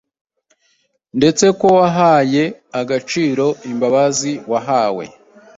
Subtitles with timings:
[1.17, 2.43] ndetse ko wahaye
[2.81, 5.05] agaciro imbabazi wahawe.